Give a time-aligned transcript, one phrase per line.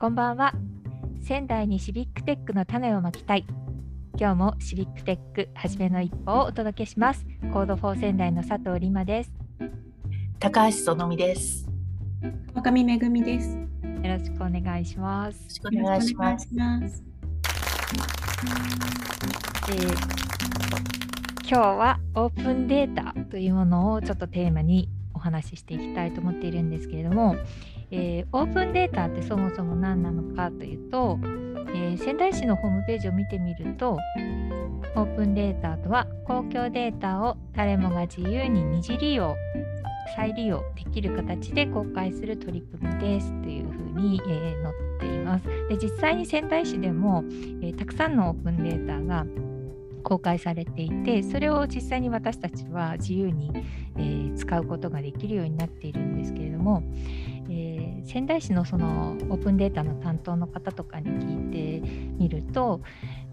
[0.00, 0.54] こんばんは。
[1.20, 3.44] 仙台にシビックテックの種をまきたい。
[4.18, 7.26] 今日もシビックテックはじめの一歩をお届けします。
[7.52, 9.32] コードフォー仙台の佐藤里真です。
[10.38, 11.68] 高橋そのみです。
[12.54, 13.50] 若見めぐみです。
[13.50, 13.60] よ
[14.10, 15.36] よろしくお願いします。
[15.36, 17.04] よろしくお願いしますます。
[19.68, 20.20] えー
[21.46, 27.36] 今日はオープンデータというものをちょっとテーマにお話ししていきたいと思っているんですけれども、
[27.90, 31.18] えーオープンデータってそもそも何なのかというと、
[31.74, 33.98] えー仙台市のホームページを見てみると
[34.94, 39.36] オープンデータとは公共データを誰もが自由に二次利用
[40.16, 45.46] 再利用できる形で公開する取り組みですというふうに、えー載っています。
[45.68, 47.24] で実際に仙台市でも、
[47.62, 49.24] えたくさんのオープンデータが
[50.02, 53.50] 公開されていてそれを実際に私たちは自由に、
[53.96, 56.82] えー使うことができるようになっているんですけれども、
[57.48, 57.69] え
[58.10, 62.80] 仙台市のそのオープンデータの担当の方とかに聞いてみると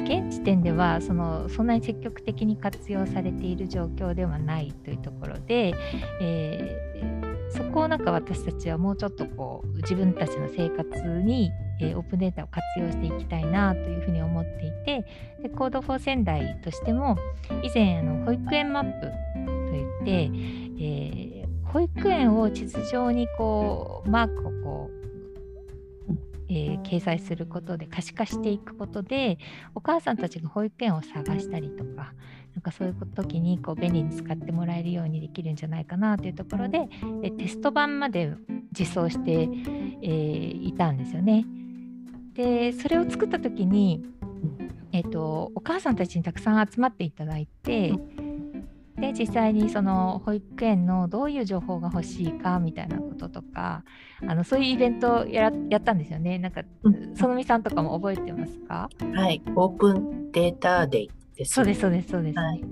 [0.00, 5.74] 現時点ではそのそんなに積極的に活用されている状況ではないというところで、
[6.20, 15.06] えーそこをなんか私たちはもうちょっとこう自分たちの生活に、えーオープンデータを活用していきたいなというふうに思っていて
[15.40, 17.16] でコードフォー仙台としても
[17.62, 19.06] 以前あの保育園マップ
[19.70, 20.10] といって、
[20.82, 21.33] えー
[21.74, 26.12] 保育園を地図上にこうマークをこう、
[26.48, 29.38] えー掲載することで可視化していくことで
[29.74, 32.12] お母さんたちが保育園を探したりとか
[32.54, 36.88] なんかそういう時にこう便利に使ってもらえるようにできるんじゃないかなというところで
[37.24, 38.34] えテスト版まで
[38.70, 41.44] 実装して、えーいたんですよね。
[42.34, 44.04] でそれを作った時に、
[44.92, 47.92] えー、とお母さんたちにたくさん集まっていただいて
[48.98, 53.84] で実際にその保育園のどういう情報が欲しいかみたいなこととか
[54.26, 56.38] あのそういうイベントをやらやったんですよね。
[56.38, 58.88] なんかうんそのみさんとかも覚えてますか？
[59.14, 61.54] はい、オープンデータデイです。
[61.54, 62.64] そうですそうですそうです、はい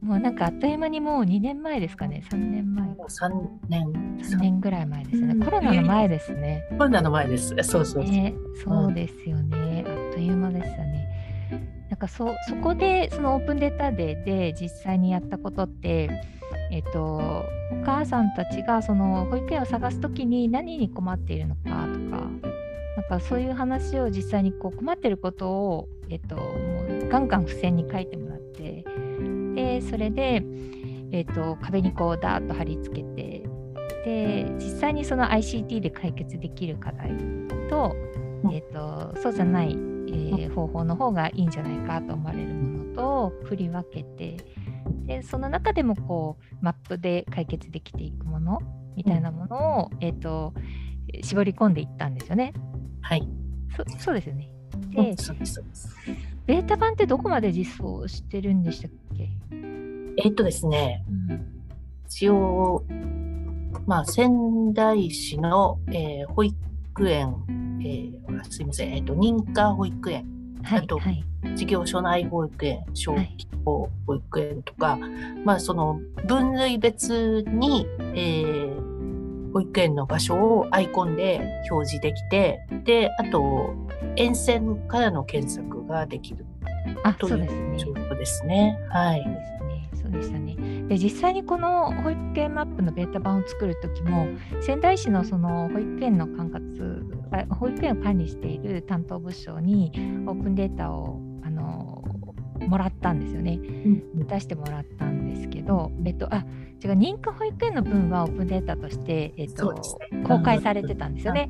[0.00, 3.32] もうなんかあっという間にもう2年前ですかね3年前もう三
[3.68, 3.84] 年、
[4.22, 6.68] 3年ぐらい前ですね、うんコロナの前ですね。
[6.70, 7.48] コロナの前です。
[7.48, 8.04] そうそうそう。
[8.04, 8.32] ね、
[8.64, 11.08] そうですよね、あっという間ですよね。
[11.90, 16.10] なんかそそこでそのオープンデータデーで実際にやったことって、
[16.70, 17.44] えっと、お
[17.84, 28.84] 母さんたちがその保育園を探すときに何に困っているのかとか、なんかそういう話を実際にこう困っていることを、えっと、もうガンガン付箋に書いてもらって、
[29.54, 30.42] でそれで、
[31.10, 33.48] えっと、壁にこうダーッと貼り付けて、
[34.04, 37.10] で実際にその ICT で解決できる課題
[37.70, 37.94] と,、
[38.44, 38.52] うん。
[38.52, 39.76] えー、とそうじゃない、
[40.08, 44.36] えー方法の方がいいんじゃないかと思われるものと振り分けて
[45.06, 48.60] でその中でもこうマップで解決できていくもの
[48.96, 50.52] みたいなものを、えー、と
[51.22, 52.52] 絞り込んでいったんですよね。
[53.00, 53.28] はい。
[53.76, 54.50] そそうですよね。
[54.96, 55.14] うんで、
[56.46, 59.30] ベータ版ってどこまで実装してるんでしたっけ、
[60.16, 61.54] えっとですね、うん
[62.06, 62.84] 一応、
[63.86, 66.56] まあ、仙台市の、えー保育
[67.08, 67.36] 園、
[67.80, 70.26] えーすいません、えっと、認可保育園、
[70.62, 74.98] はいあとはい事業所内保育園、小はい規模保育園とか、
[75.44, 78.88] まあ、その分類別に、えー
[79.52, 81.40] 保育園の場所をアイコンで
[81.70, 83.74] 表示できて、で、あと、
[84.16, 86.44] 沿線からの検索ができる
[87.02, 88.78] あといそうですねう状況ですね。
[88.90, 89.24] はい。
[89.94, 90.56] そうでしたね。
[90.88, 94.26] で実際にこの保育園マップのベータ版を作る時も
[94.62, 97.17] 仙台市のその保育園の管轄あ
[97.50, 99.92] 保育園を管理している担当部署に
[100.26, 102.02] オープンデータをあの
[102.66, 103.58] もらったんですよね。
[104.14, 106.44] 出してもらったんですけど、えっとあ
[106.82, 109.74] 違う認可保育園の分はオープンデータとしてえっと
[110.26, 111.48] 公開されてたんですよね。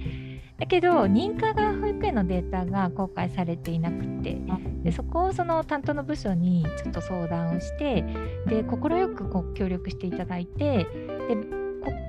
[0.59, 4.39] だけど認可が保育園のデータが公開されていなくて
[4.83, 8.05] でそこをその担当の部署にちょっと相談をして
[8.47, 10.87] で快く協力していただいて
[11.29, 11.58] で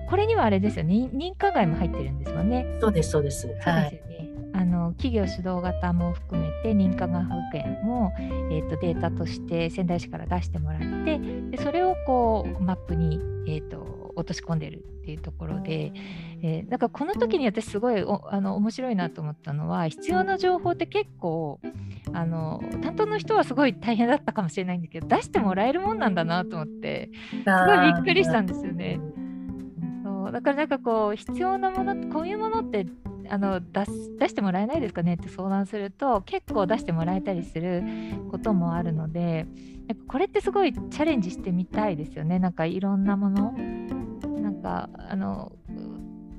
[0.10, 2.66] ここれにはあれですよね認可外も入ってるんですよね。
[2.82, 3.42] そうです、そうです。
[3.42, 3.92] そうはい。
[3.92, 11.20] ですよねあの企業主導型も含めて認可外保育園も、えー、とデータとして仙台市から出してもらって
[11.52, 15.94] でそれをこうマップに、えー、と落とし込んでるっていうところで、
[16.42, 21.62] えー、だからこの時に私すごいおあの面白いなと思ったのは必要な情報って結構
[22.12, 29.00] あの担当の人はすごい大変だったかもしれないんだけど出してもらえるもんなんだなと思ってすすごいびっくりしたんですよね。
[30.20, 32.86] そうだからなんかこう必要なものこういうものって
[33.30, 37.84] あの出す出してもらえないですかねって相談すると結構出してもらえたりする
[38.30, 39.46] こともあるので
[39.88, 43.54] なんかこれってすごいチャレンジしてみたいですよねなんかいろんなもの
[44.42, 45.52] なんかあの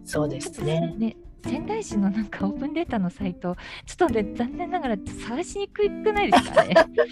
[0.04, 0.94] そうですね。
[0.98, 3.56] ね仙台市のなんかオープンデータのサイト、
[3.86, 4.96] ちょっとね、残念ながら
[5.26, 6.74] 探しにくくないですかね？
[6.74, 7.04] なんか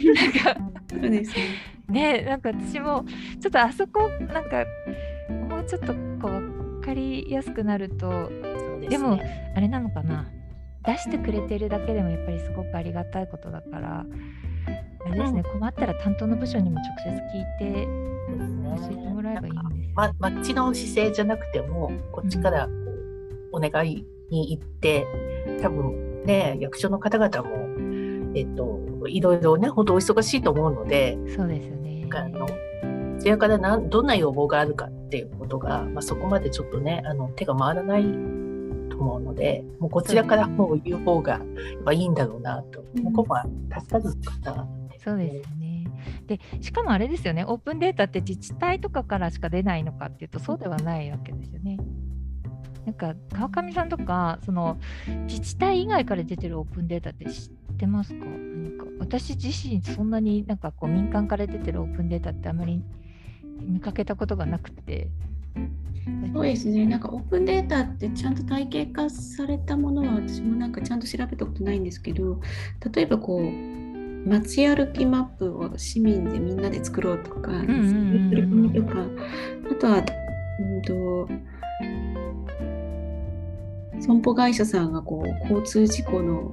[1.09, 1.23] ね。
[1.89, 3.05] ね、なんか私も
[3.41, 4.65] ちょっとあそこ、なんか
[5.49, 6.58] もうちょっとこう分
[6.89, 8.31] かりやすくなると、
[8.89, 9.21] でも
[9.55, 10.27] あれなのかな、
[10.87, 14.07] 出してくれてるだけでもやっぱりすごくありがたいことだから、
[15.05, 17.87] あれですね、困ったら担当の部署にも直接聞いて
[18.81, 19.93] 教えてもらえばいいんです。
[19.95, 22.69] ま、町の姿勢じゃなくても、こっちから
[23.53, 25.07] お願いに行って、
[25.61, 32.07] 多分ね、役所の方々も、えっと、いろいろね、本当お忙しいと思うので、そうですよね。
[32.15, 32.47] あの、
[33.19, 38.05] それからなんどんな要望があるかっていうことが、まあ、そこまでちょっとね、あの、手が回らない
[38.91, 41.43] と思うので、もうこちらからもう言う方がやっ
[41.85, 43.45] ぱいいんだろうなと、うこうは
[43.81, 44.05] 助かる
[44.43, 44.99] かなって。
[45.01, 45.85] そうですよね。
[46.27, 51.79] でしかもあれですよね、オープンデータって自治体とかからしか出ないのかっていうと、そうではないわけですよね。
[52.87, 54.79] なんか川上さんとかその
[55.27, 58.25] 自治体以外から出てるオープンデータって知ってますか？
[58.25, 62.83] 何か私自身そんなになんかこう民間から出てるオープンデータってあまり
[63.61, 65.09] 見かけたことがなくて。
[66.33, 66.87] そうですね。
[66.87, 72.41] なんかオープンデータってちゃんと体系化されたものは私もなんかちゃんと調べたことないんですけど、
[72.95, 73.69] 例えばこう
[74.29, 79.05] 街歩きマップを市民でみんなで作ろうとか、そうんうんうんいう取り組みとか、
[79.71, 80.05] あとは
[80.61, 81.29] うんと
[84.01, 86.53] 損保会社さんがこう交通事故の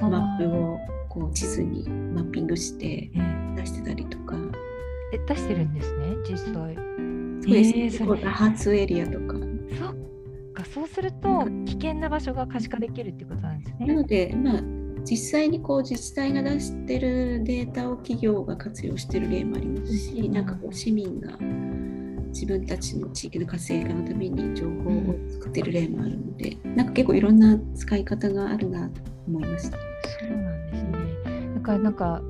[0.00, 0.78] マップを
[1.08, 4.38] こう地図にマッピングしてええ出してたりとか、え
[5.28, 6.54] 出してるんですね、実際。
[6.54, 8.06] そうですえーね。
[8.06, 9.36] こう多発エリアとか。
[9.36, 13.86] そっか、そうすると危険な場所が可視化できるってことなんですね。
[13.86, 14.62] なので、まあ、
[15.04, 21.38] 実際にこう自治体が出してるデータを企業が活用してる例もありますし、なんかこう市民が
[22.28, 29.78] 自分たちの地域の活性化のために情報を作ってる例もあるので、なんか結構いろんな使い方があるなと思いました。
[29.78, 31.54] そうなんですね。
[31.54, 32.22] だからなんか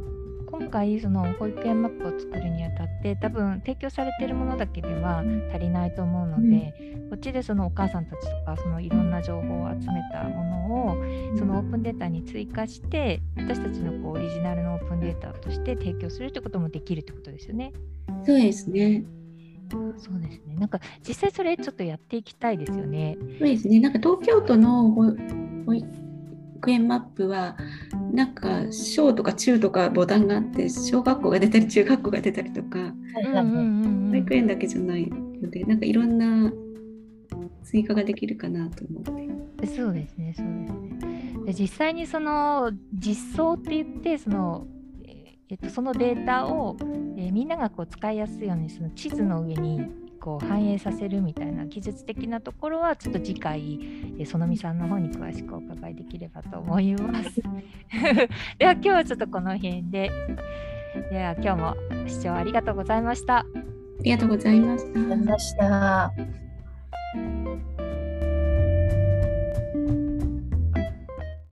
[0.59, 5.23] 今回その保育園マップを作るにあたって多分提供されているものだけでは
[5.53, 6.75] 足りないと思うので、
[7.11, 10.59] こっちでそのお母さんたちとかそのいろんな情報を集めたもの
[10.89, 17.73] をそのオープンデータに追加して私たちのこうオリジナルのオープンデータとして提供するってこともできるってことですよね。
[18.25, 19.05] そうですね。
[19.71, 20.57] そうですね。
[20.57, 23.17] なんか実際それちょっとやっていきたいですよね。
[23.39, 23.81] そうですね。
[23.81, 25.05] なんか東京都の保
[25.67, 27.57] 保育園マップは、
[28.13, 36.53] なんか小とか中とかボタンがあって、小学校が出たり中学校が出たりとか、保育園だけじゃないので、なんかいろんな
[37.65, 39.67] 追加ができるかなと思って。
[39.67, 41.19] そうですね、そうですね。
[41.47, 44.67] で実際にその実装って言ってその、
[45.05, 45.15] えー
[45.51, 46.77] えっと、そのデータを、
[47.17, 49.87] えーみんながこう使いやすいようにその地図の上に
[50.29, 53.79] こう反映させるみたいな技術的なところはちょっと次回、
[54.19, 57.41] えー、園美さんの方に詳しくお伺いできればと思います。
[58.59, 60.11] では今日はちょっとこの辺で。
[61.11, 61.77] では今日も
[62.07, 63.39] 視聴ありがとうございました。
[63.39, 63.45] あ
[64.03, 65.01] りがとうございました。
[65.01, 66.48] ありました。